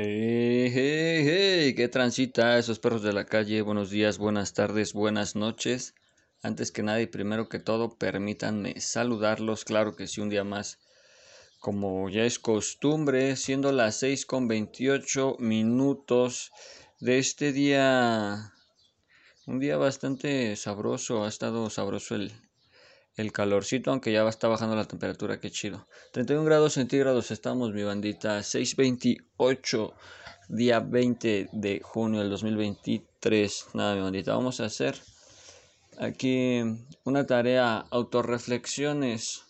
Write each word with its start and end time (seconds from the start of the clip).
Hey, 0.00 0.70
hey, 0.72 1.24
hey, 1.26 1.74
¿qué 1.74 1.88
transita 1.88 2.56
esos 2.56 2.78
perros 2.78 3.02
de 3.02 3.12
la 3.12 3.24
calle? 3.26 3.62
Buenos 3.62 3.90
días, 3.90 4.16
buenas 4.16 4.52
tardes, 4.52 4.92
buenas 4.92 5.34
noches. 5.34 5.96
Antes 6.40 6.70
que 6.70 6.84
nada 6.84 7.00
y 7.00 7.06
primero 7.08 7.48
que 7.48 7.58
todo, 7.58 7.98
permítanme 7.98 8.80
saludarlos. 8.80 9.64
Claro 9.64 9.96
que 9.96 10.06
sí, 10.06 10.20
un 10.20 10.28
día 10.28 10.44
más, 10.44 10.78
como 11.58 12.08
ya 12.10 12.22
es 12.22 12.38
costumbre, 12.38 13.34
siendo 13.34 13.72
las 13.72 13.96
6 13.96 14.24
con 14.24 14.46
28 14.46 15.34
minutos 15.40 16.52
de 17.00 17.18
este 17.18 17.50
día. 17.50 18.52
Un 19.46 19.58
día 19.58 19.78
bastante 19.78 20.54
sabroso, 20.54 21.24
ha 21.24 21.28
estado 21.28 21.70
sabroso 21.70 22.14
el, 22.14 22.32
el 23.18 23.32
calorcito, 23.32 23.90
aunque 23.90 24.12
ya 24.12 24.26
está 24.28 24.48
bajando 24.48 24.76
la 24.76 24.86
temperatura, 24.86 25.40
qué 25.40 25.50
chido. 25.50 25.86
31 26.12 26.44
grados 26.44 26.74
centígrados 26.74 27.30
estamos, 27.30 27.72
mi 27.72 27.82
bandita. 27.82 28.42
628, 28.42 29.92
día 30.48 30.80
20 30.80 31.50
de 31.52 31.80
junio 31.82 32.20
del 32.20 32.30
2023. 32.30 33.66
Nada, 33.74 33.96
mi 33.96 34.02
bandita, 34.02 34.34
vamos 34.34 34.60
a 34.60 34.66
hacer 34.66 34.94
aquí 35.98 36.60
una 37.04 37.26
tarea 37.26 37.78
autorreflexiones. 37.90 39.42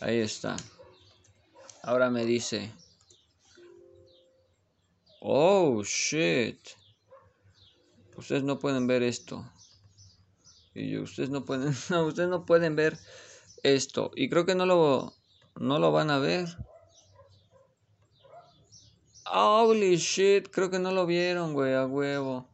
Ahí 0.00 0.20
está. 0.20 0.54
Ahora 1.82 2.10
me 2.10 2.24
dice. 2.24 2.70
Oh, 5.20 5.82
shit. 5.82 6.60
Ustedes 8.16 8.44
no 8.44 8.60
pueden 8.60 8.86
ver 8.86 9.02
esto. 9.02 9.50
Y 10.74 10.90
yo, 10.90 11.02
ustedes 11.02 11.30
no 11.30 11.44
pueden, 11.44 11.74
no, 11.90 12.06
ustedes 12.06 12.28
no 12.28 12.46
pueden 12.46 12.76
ver 12.76 12.96
esto. 13.62 14.12
Y 14.14 14.28
creo 14.28 14.46
que 14.46 14.54
no 14.54 14.64
lo, 14.64 15.12
no 15.56 15.80
lo 15.80 15.90
van 15.90 16.10
a 16.10 16.18
ver. 16.18 16.46
Holy 19.32 19.96
shit, 19.96 20.50
creo 20.50 20.70
que 20.70 20.78
no 20.78 20.92
lo 20.92 21.04
vieron, 21.04 21.52
güey, 21.52 21.74
a 21.74 21.84
huevo. 21.84 22.48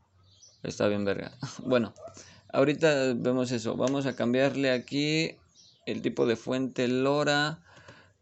Está 0.62 0.88
bien 0.88 1.04
verga. 1.04 1.32
Bueno, 1.64 1.92
ahorita 2.52 3.14
vemos 3.14 3.50
eso. 3.50 3.76
Vamos 3.76 4.06
a 4.06 4.16
cambiarle 4.16 4.70
aquí 4.70 5.36
el 5.86 6.02
tipo 6.02 6.26
de 6.26 6.36
fuente 6.36 6.88
LoRa 6.88 7.60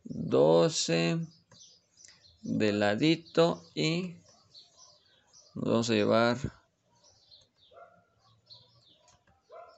12 0.04 1.18
de 2.42 2.72
ladito 2.72 3.62
y 3.74 4.16
nos 5.54 5.64
vamos 5.64 5.90
a 5.90 5.94
llevar 5.94 6.38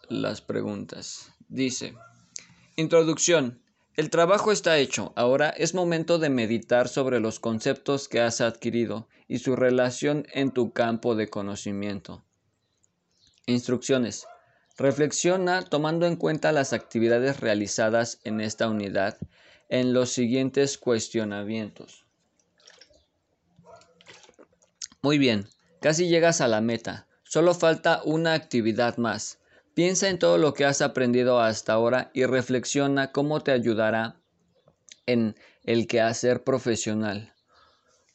las 0.09 0.41
preguntas. 0.41 1.33
Dice, 1.49 1.94
introducción. 2.77 3.61
El 3.94 4.09
trabajo 4.09 4.53
está 4.53 4.79
hecho. 4.79 5.12
Ahora 5.17 5.50
es 5.50 5.75
momento 5.75 6.19
de 6.19 6.31
meditar 6.31 6.89
sobre 6.89 7.21
los 7.21 7.41
conceptos 7.41 8.09
que 8.09 8.21
has 8.21 8.41
adquirido 8.41 9.09
y 9.29 9.39
su 9.39 9.55
relación 9.55 10.27
en 10.33 10.50
tu 10.50 10.73
campo 10.73 11.15
de 11.15 11.29
conocimiento. 11.29 12.25
Instrucciones. 13.47 14.27
Reflexiona 14.79 15.63
tomando 15.63 16.07
en 16.07 16.17
cuenta 16.17 16.53
las 16.53 16.73
actividades 16.73 17.41
realizadas 17.41 18.21
en 18.25 18.41
esta 18.41 18.69
unidad 18.69 19.19
en 19.69 19.93
los 19.93 20.11
siguientes 20.11 20.79
cuestionamientos. 20.79 22.05
Muy 25.03 25.19
bien, 25.19 25.49
casi 25.81 26.09
llegas 26.09 26.41
a 26.41 26.49
la 26.49 26.61
meta. 26.61 27.09
Solo 27.25 27.55
falta 27.55 28.03
una 28.05 28.35
actividad 28.35 28.99
más. 28.99 29.41
Piensa 29.75 30.09
en 30.09 30.19
todo 30.19 30.39
lo 30.39 30.55
que 30.55 30.65
has 30.65 30.83
aprendido 30.83 31.41
hasta 31.41 31.73
ahora 31.73 32.11
y 32.15 32.27
reflexiona 32.27 33.11
cómo 33.11 33.41
te 33.41 33.51
ayudará 33.51 34.21
en 35.07 35.35
el 35.65 35.87
quehacer 35.87 36.45
profesional. 36.45 37.35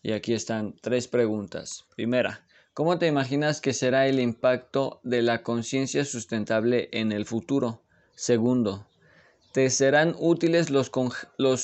Y 0.02 0.14
aquí 0.14 0.34
están 0.34 0.76
tres 0.80 1.08
preguntas. 1.08 1.84
Primera, 1.96 2.47
¿Cómo 2.78 3.00
te 3.00 3.08
imaginas 3.08 3.60
que 3.60 3.74
será 3.74 4.06
el 4.06 4.20
impacto 4.20 5.00
de 5.02 5.24
la 5.24 5.42
conciencia 5.42 6.06
sustentable 6.06 6.90
en 6.92 7.12
el 7.12 7.26
futuro? 7.26 7.82
Segundo, 8.14 8.86
¿te 9.52 9.72
serán 9.72 10.16
útiles 10.20 10.70
los, 10.70 10.92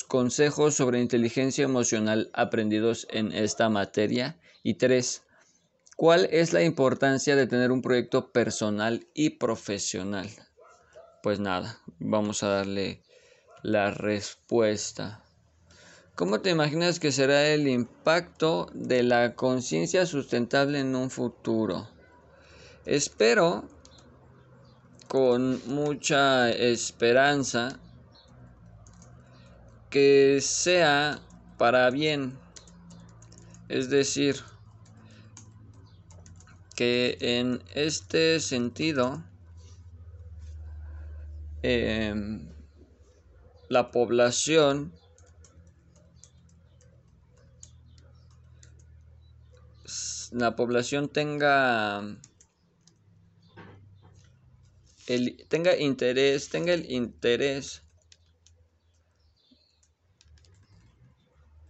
consejos 0.02 0.74
sobre 0.74 1.00
inteligencia 1.00 1.62
emocional 1.62 2.30
aprendidos 2.32 3.06
en 3.10 3.30
esta 3.30 3.68
materia? 3.68 4.40
Y 4.64 4.74
tres, 4.74 5.22
¿cuál 5.94 6.26
es 6.32 6.52
la 6.52 6.64
importancia 6.64 7.36
de 7.36 7.46
tener 7.46 7.70
un 7.70 7.80
proyecto 7.80 8.32
personal 8.32 9.06
y 9.14 9.30
profesional? 9.30 10.28
Pues 11.22 11.38
nada, 11.38 11.78
vamos 12.00 12.42
a 12.42 12.48
darle 12.48 13.04
la 13.62 13.92
respuesta. 13.92 15.23
¿Cómo 16.16 16.40
te 16.40 16.50
imaginas 16.50 17.00
que 17.00 17.10
será 17.10 17.48
el 17.48 17.66
impacto 17.66 18.70
de 18.72 19.02
la 19.02 19.34
conciencia 19.34 20.06
sustentable 20.06 20.78
en 20.78 20.94
un 20.94 21.10
futuro? 21.10 21.88
Espero 22.86 23.68
con 25.08 25.60
mucha 25.66 26.50
esperanza 26.50 27.80
que 29.90 30.38
sea 30.40 31.18
para 31.58 31.90
bien. 31.90 32.38
Es 33.68 33.90
decir, 33.90 34.36
que 36.76 37.18
en 37.20 37.60
este 37.74 38.38
sentido 38.38 39.20
em, 41.62 42.48
la 43.68 43.90
población 43.90 44.92
la 50.34 50.56
población 50.56 51.08
tenga 51.08 52.02
el 55.06 55.46
tenga 55.48 55.76
interés, 55.76 56.48
tenga 56.48 56.72
el 56.74 56.90
interés 56.90 57.82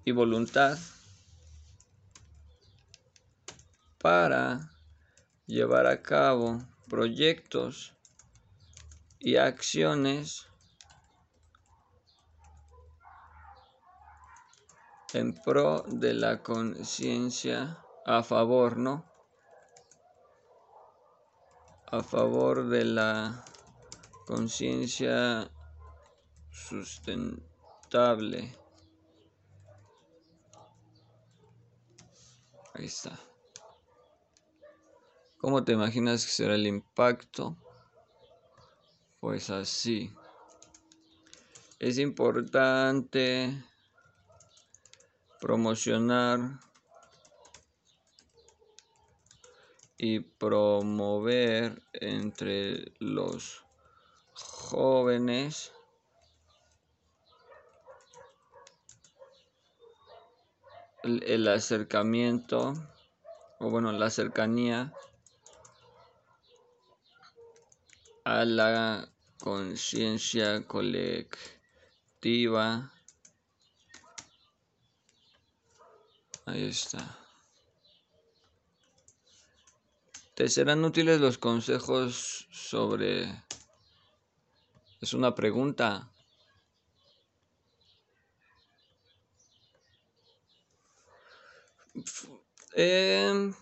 y 0.07 0.13
voluntad 0.13 0.79
para 3.99 4.71
llevar 5.47 5.87
a 5.87 6.01
cabo 6.01 6.67
proyectos 6.89 7.93
y 9.19 9.37
acciones 9.37 10.47
en 15.13 15.35
pro 15.35 15.85
de 15.87 16.15
la 16.15 16.43
conciencia 16.43 17.84
a 18.05 18.23
favor, 18.23 18.77
¿no? 18.77 19.05
A 21.87 22.03
favor 22.03 22.69
de 22.69 22.85
la 22.85 23.45
conciencia 24.27 25.51
sustentable. 26.51 28.55
Ahí 32.75 32.87
está. 32.87 33.19
¿Cómo 35.39 35.63
te 35.63 35.73
imaginas 35.73 36.25
que 36.25 36.33
será 36.33 36.55
el 36.55 36.67
impacto? 36.67 37.57
Pues 39.21 39.51
así. 39.51 40.13
Es 41.79 41.99
importante 41.99 43.63
promocionar 45.41 46.64
y 49.97 50.21
promover 50.21 51.83
entre 51.93 52.93
los 52.99 53.65
jóvenes 54.35 55.73
el, 61.05 61.47
acercamiento 61.49 62.75
o 63.59 63.71
bueno 63.71 63.93
la 63.93 64.11
cercanía 64.11 64.93
a 68.25 68.45
la 68.45 69.09
conciencia 69.39 70.67
colectiva. 70.67 71.31
Ahí 76.47 76.69
está 76.69 77.24
¿Te 80.35 80.49
serán 80.49 80.85
útiles 80.85 81.21
los 81.21 81.39
consejos 81.39 82.49
sobre... 82.51 83.45
Es 85.01 85.13
una 85.13 85.33
pregunta. 85.33 86.11
Em, 92.73 93.55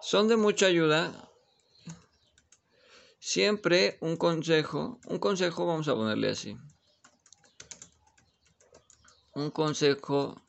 son 0.00 0.28
de 0.28 0.36
mucha 0.36 0.66
ayuda. 0.66 1.30
Siempre 3.18 3.98
un 4.00 4.16
consejo, 4.16 5.00
un 5.06 5.18
consejo 5.18 5.66
vamos 5.66 5.88
a 5.88 5.96
ponerle 5.96 6.30
así. 6.30 6.56
Un 9.34 9.50
consejo 9.50 10.40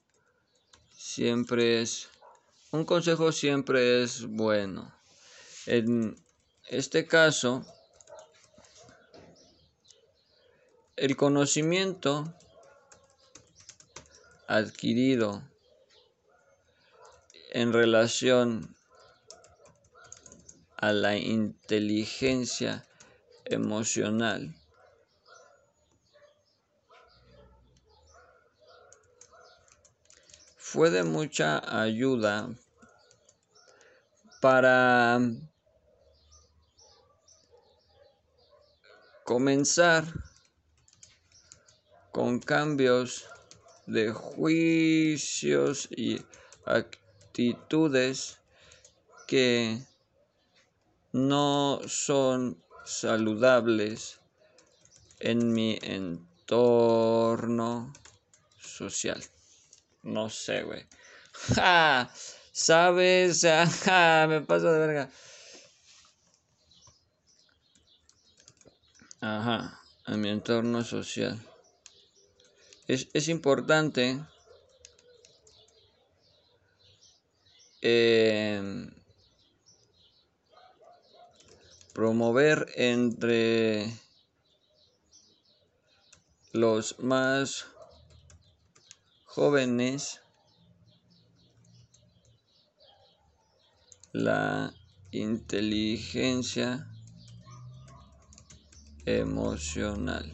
siempre 0.92 1.82
es 1.82 2.10
un 2.72 2.86
consejo 2.86 3.32
siempre 3.32 4.04
es 4.04 4.26
bueno. 4.26 4.94
En 5.66 6.16
este 6.68 7.08
caso, 7.08 7.66
el 10.98 11.16
conocimiento 11.16 12.34
adquirido 14.48 15.44
en 17.52 17.72
relación 17.72 18.76
a 20.76 20.92
la 20.92 21.18
inteligencia 21.18 22.86
emocional 23.46 24.57
fue 30.78 30.92
de 30.92 31.04
mucha 31.04 31.82
ayuda 31.82 32.56
para 34.42 35.20
comenzar 39.24 40.06
con 42.12 42.40
cambios 42.40 43.26
de 43.88 44.12
juicios 44.12 45.90
y 45.90 46.22
actitudes 46.64 48.38
que 49.26 49.82
no 51.12 51.82
son 51.88 52.62
saludables 52.86 54.20
en 55.20 55.54
mi 55.54 55.80
entorno 55.82 57.92
social. 58.62 59.24
No 60.08 60.30
sé, 60.30 60.64
güey. 60.64 60.86
¡Ja! 61.54 62.10
¿Sabes? 62.54 63.42
¡Ja! 63.42 64.26
Me 64.30 64.40
paso 64.40 64.72
de 64.72 64.80
verga. 64.80 65.10
Ajá, 69.20 69.82
en 70.08 70.22
mi 70.22 70.30
entorno 70.30 70.82
social. 70.86 71.38
Es, 72.88 73.10
es 73.14 73.28
importante 73.28 74.22
eh, 77.82 78.90
promover 81.94 82.66
entre 82.76 83.92
los 86.54 86.98
más 87.00 87.68
jóvenes 89.38 90.20
la 94.12 94.74
inteligencia 95.12 96.88
emocional. 99.06 100.26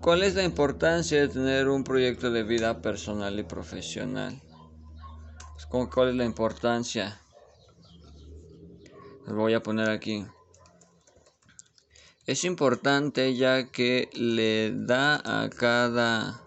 ¿Cuál 0.00 0.22
es 0.22 0.36
la 0.36 0.44
importancia 0.44 1.22
de 1.22 1.26
tener 1.26 1.68
un 1.68 1.82
proyecto 1.82 2.30
de 2.30 2.44
vida 2.44 2.80
personal 2.80 3.36
y 3.36 3.42
profesional? 3.42 4.40
¿Cuál 5.92 6.10
es 6.10 6.14
la 6.14 6.24
importancia? 6.24 7.20
Lo 9.26 9.34
voy 9.34 9.54
a 9.54 9.60
poner 9.60 9.90
aquí. 9.90 10.24
Es 12.26 12.44
importante 12.44 13.34
ya 13.34 13.72
que 13.72 14.08
le 14.14 14.70
da 14.72 15.16
a 15.42 15.50
cada 15.50 16.43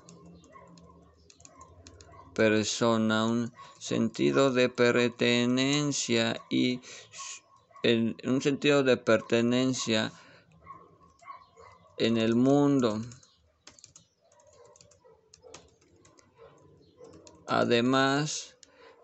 persona 2.37 3.25
un 3.25 3.51
sentido 3.79 4.51
de 4.51 4.69
pertenencia 4.69 6.39
y 6.51 6.79
un 7.83 8.41
sentido 8.43 8.83
de 8.83 8.95
pertenencia 8.95 10.11
en 11.97 12.17
el 12.17 12.35
mundo. 12.35 13.01
Además 17.47 18.55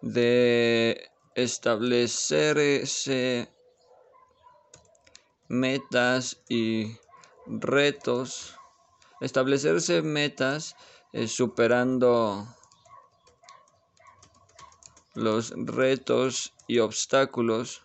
de 0.04 1.10
establecerse 1.34 3.52
metas 5.48 6.38
y 6.50 6.98
retos, 7.48 8.54
establecerse 9.22 10.04
metas 10.04 10.76
superando 11.26 12.48
los 15.16 15.54
retos 15.56 16.54
y 16.68 16.80
obstáculos 16.80 17.84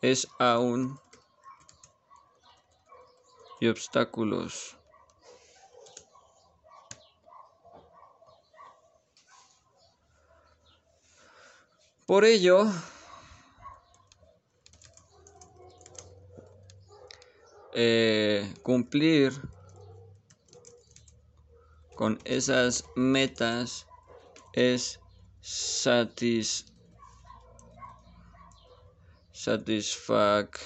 es 0.00 0.28
aún 0.38 0.98
y 3.60 3.68
obstáculos. 3.68 4.76
Por 12.06 12.26
ello, 12.26 12.66
eh, 17.72 18.54
cumplir 18.62 19.32
con 21.94 22.20
esas 22.24 22.84
metas 22.94 23.86
es 24.54 25.00
satis, 25.40 26.66
satisfac, 29.32 30.60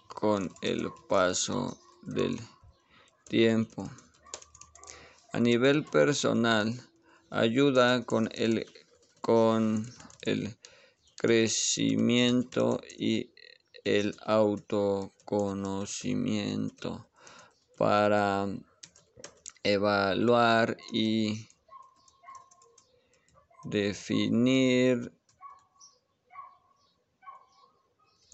con 0.08 0.52
el 0.60 0.90
paso 1.08 1.78
del 2.02 2.38
tiempo. 3.28 3.90
A 5.32 5.40
nivel 5.40 5.84
personal, 5.84 6.90
ayuda 7.30 8.04
con 8.04 8.28
el, 8.32 8.66
con 9.22 9.90
el 10.20 10.58
crecimiento 11.16 12.82
y 12.98 13.32
el 13.84 14.14
autoconocimiento 14.24 17.06
para 17.82 18.46
evaluar 19.64 20.76
y 20.92 21.48
definir 23.64 25.12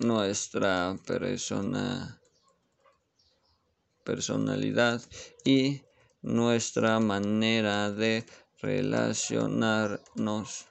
nuestra 0.00 0.98
persona, 1.06 2.20
personalidad 4.04 5.00
y 5.46 5.80
nuestra 6.20 7.00
manera 7.00 7.90
de 7.90 8.26
relacionarnos 8.60 10.66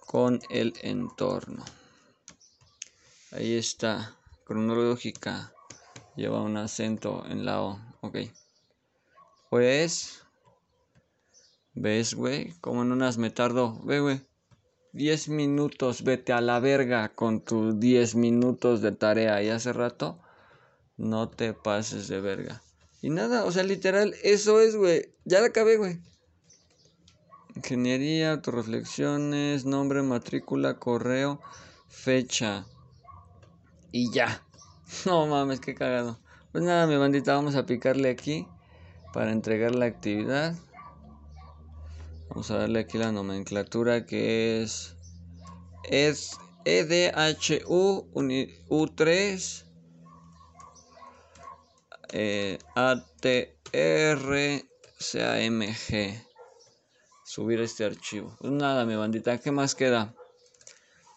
con 0.00 0.40
el 0.50 0.74
entorno. 0.82 1.64
Ahí 3.30 3.54
está, 3.54 4.18
cronológica, 4.44 5.54
lleva 6.16 6.42
un 6.42 6.56
acento 6.56 7.24
en 7.28 7.44
la 7.44 7.62
O, 7.62 7.80
ok. 8.00 8.18
Pues, 9.50 10.24
¿ves, 11.74 12.14
güey? 12.14 12.52
Como 12.60 12.82
en 12.82 12.92
unas 12.92 13.18
me 13.18 13.30
tardo, 13.30 13.80
ve, 13.84 14.00
güey. 14.00 14.20
10 14.92 15.28
minutos, 15.30 16.04
vete 16.04 16.34
a 16.34 16.42
la 16.42 16.60
verga 16.60 17.14
con 17.14 17.40
tus 17.40 17.80
10 17.80 18.14
minutos 18.14 18.82
de 18.82 18.92
tarea 18.92 19.42
y 19.42 19.48
hace 19.48 19.72
rato 19.72 20.20
no 20.98 21.30
te 21.30 21.54
pases 21.54 22.08
de 22.08 22.20
verga. 22.20 22.62
Y 23.00 23.10
nada, 23.10 23.44
o 23.44 23.52
sea, 23.52 23.62
literal, 23.62 24.14
eso 24.22 24.60
es, 24.60 24.76
güey. 24.76 25.14
Ya 25.24 25.40
la 25.40 25.46
acabé, 25.46 25.76
güey. 25.76 25.98
Ingeniería, 27.56 28.32
autorreflexiones, 28.32 29.64
nombre, 29.64 30.02
matrícula, 30.02 30.78
correo, 30.78 31.40
fecha. 31.88 32.66
Y 33.90 34.12
ya. 34.12 34.42
No 35.06 35.26
mames, 35.26 35.60
qué 35.60 35.74
cagado. 35.74 36.18
Pues 36.52 36.64
nada, 36.64 36.86
mi 36.86 36.96
bandita, 36.96 37.34
vamos 37.34 37.54
a 37.54 37.66
picarle 37.66 38.10
aquí 38.10 38.46
para 39.12 39.32
entregar 39.32 39.74
la 39.74 39.86
actividad. 39.86 40.54
Vamos 42.28 42.50
a 42.50 42.58
darle 42.58 42.80
aquí 42.80 42.98
la 42.98 43.12
nomenclatura 43.12 44.06
que 44.06 44.62
es, 44.62 44.96
es 45.84 46.38
EDHU 46.64 48.08
U3 48.14 49.64
eh, 52.14 52.58
ATR 52.74 54.64
CAMG. 55.12 56.24
Subir 57.24 57.60
este 57.60 57.84
archivo. 57.84 58.36
Pues 58.40 58.52
nada, 58.52 58.84
mi 58.84 58.94
bandita, 58.94 59.38
¿qué 59.38 59.50
más 59.50 59.74
queda? 59.74 60.14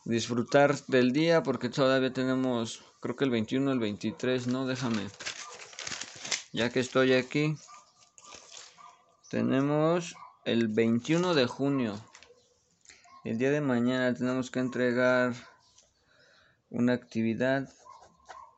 Disfrutar 0.06 0.76
del 0.86 1.14
día 1.14 1.42
porque 1.42 1.68
todavía 1.68 2.14
tenemos, 2.14 2.84
creo 3.00 3.16
que 3.16 3.24
el 3.24 3.32
21, 3.32 3.72
el 3.72 3.80
23, 3.80 4.46
no, 4.46 4.68
déjame. 4.68 5.08
Ya 6.54 6.70
que 6.70 6.80
estoy 6.80 7.14
aquí, 7.14 7.56
tenemos 9.32 10.16
el 10.46 10.68
21 10.68 11.34
de 11.34 11.48
junio. 11.48 12.00
El 13.24 13.40
día 13.40 13.50
de 13.50 13.62
mañana 13.62 14.14
tenemos 14.14 14.52
que 14.52 14.60
entregar 14.60 15.34
una 16.70 16.94
actividad 16.94 17.68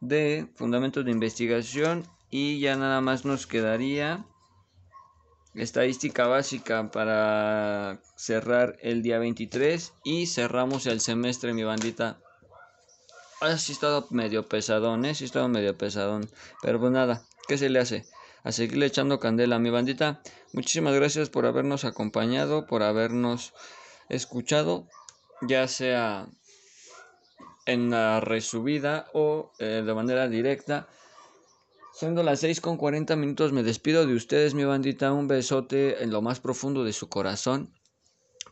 de 0.01 0.51
fundamentos 0.55 1.05
de 1.05 1.11
investigación 1.11 2.05
y 2.29 2.59
ya 2.59 2.75
nada 2.75 2.99
más 2.99 3.23
nos 3.23 3.47
quedaría 3.47 4.25
estadística 5.57 6.27
básica 6.27 6.91
para 6.91 7.99
cerrar 8.15 8.77
el 8.81 9.01
día 9.01 9.19
23 9.19 9.93
y 10.03 10.27
cerramos 10.27 10.85
el 10.85 11.01
semestre 11.01 11.53
mi 11.53 11.63
bandita. 11.63 12.19
Ha 13.41 13.57
sí 13.57 13.73
estado 13.73 14.07
medio 14.09 14.47
pesadón, 14.47 15.05
¿eh? 15.05 15.13
Sí 15.13 15.25
estado 15.25 15.47
medio 15.47 15.77
pesadón. 15.77 16.29
Pero 16.61 16.79
pues 16.79 16.91
nada, 16.91 17.23
¿qué 17.47 17.57
se 17.57 17.69
le 17.69 17.79
hace? 17.79 18.05
a 18.47 18.53
seguirle 18.53 18.85
echando 18.85 19.19
candela 19.19 19.59
mi 19.59 19.69
bandita. 19.69 20.21
Muchísimas 20.53 20.95
gracias 20.95 21.29
por 21.29 21.45
habernos 21.45 21.83
acompañado, 21.83 22.65
por 22.65 22.81
habernos 22.81 23.53
escuchado, 24.07 24.87
ya 25.41 25.67
sea 25.67 26.27
en 27.65 27.89
la 27.89 28.21
resubida 28.21 29.07
o 29.13 29.51
eh, 29.59 29.83
de 29.85 29.93
manera 29.93 30.29
directa. 30.29 30.87
Siendo 31.97 32.21
las 32.21 32.41
6 32.41 32.61
con 32.61 32.77
40 32.77 33.15
minutos, 33.15 33.53
me 33.53 33.63
despido 33.63 34.05
de 34.05 34.13
ustedes, 34.13 34.53
mi 34.53 34.63
bandita. 34.63 35.11
Un 35.13 35.27
besote 35.27 36.03
en 36.03 36.11
lo 36.11 36.21
más 36.21 36.39
profundo 36.39 36.83
de 36.83 36.93
su 36.93 37.09
corazón. 37.09 37.73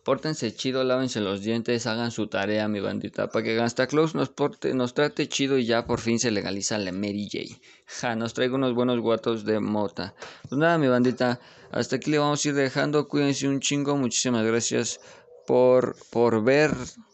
Pórtense 0.03 0.55
chido, 0.55 0.83
lávense 0.83 1.21
los 1.21 1.43
dientes, 1.43 1.85
hagan 1.85 2.09
su 2.09 2.25
tarea, 2.25 2.67
mi 2.67 2.79
bandita, 2.79 3.27
para 3.27 3.43
que 3.43 3.53
Gangsta 3.53 3.85
Claus 3.85 4.15
nos, 4.15 4.31
nos 4.73 4.93
trate 4.95 5.29
chido 5.29 5.59
y 5.59 5.65
ya 5.67 5.85
por 5.85 5.99
fin 5.99 6.17
se 6.17 6.31
legaliza 6.31 6.79
la 6.79 6.91
Mary 6.91 7.29
J. 7.31 7.61
Ja, 7.85 8.15
nos 8.15 8.33
traigo 8.33 8.55
unos 8.55 8.73
buenos 8.73 8.99
guatos 8.99 9.45
de 9.45 9.59
mota. 9.59 10.15
Pues 10.49 10.57
nada, 10.57 10.79
mi 10.79 10.87
bandita, 10.87 11.39
hasta 11.69 11.97
aquí 11.97 12.09
le 12.09 12.17
vamos 12.17 12.43
a 12.43 12.49
ir 12.49 12.55
dejando. 12.55 13.07
Cuídense 13.07 13.47
un 13.47 13.59
chingo, 13.59 13.95
muchísimas 13.95 14.43
gracias 14.43 14.99
por, 15.45 15.95
por 16.09 16.43
ver, 16.43 16.71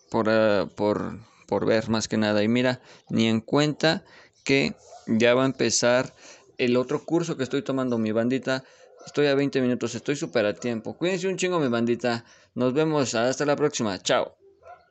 por, 0.09 0.29
uh, 0.29 0.69
por, 0.77 1.19
por 1.45 1.65
ver 1.65 1.89
más 1.89 2.07
que 2.07 2.15
nada. 2.15 2.41
Y 2.41 2.47
mira, 2.47 2.79
ni 3.09 3.27
en 3.27 3.41
cuenta 3.41 4.05
que 4.43 4.75
ya 5.07 5.33
va 5.33 5.43
a 5.43 5.45
empezar 5.45 6.13
el 6.57 6.77
otro 6.77 7.03
curso 7.03 7.37
que 7.37 7.43
estoy 7.43 7.61
tomando, 7.63 7.97
mi 7.97 8.11
bandita. 8.11 8.63
Estoy 9.05 9.27
a 9.27 9.35
20 9.35 9.61
minutos, 9.61 9.95
estoy 9.95 10.15
súper 10.15 10.45
a 10.45 10.53
tiempo. 10.53 10.95
Cuídense 10.95 11.27
un 11.27 11.37
chingo, 11.37 11.59
mi 11.59 11.67
bandita. 11.67 12.23
Nos 12.53 12.73
vemos, 12.73 13.15
hasta 13.15 13.45
la 13.45 13.55
próxima. 13.55 13.97
Chao. 13.99 14.40